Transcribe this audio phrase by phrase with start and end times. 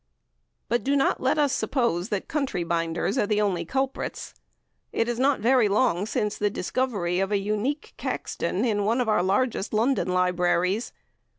[0.67, 4.33] But do not let us suppose that country binders are the only culprits.
[4.91, 9.07] It is not very long since the discovery of a unique Caxton in one of
[9.07, 10.91] our largest London libraries.